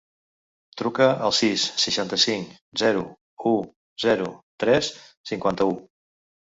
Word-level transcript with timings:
Truca 0.81 1.09
al 1.27 1.35
sis, 1.39 1.65
seixanta-cinc, 1.83 2.57
zero, 2.85 3.05
u, 3.53 3.55
zero, 4.09 4.35
tres, 4.67 4.93
cinquanta-u. 5.33 5.83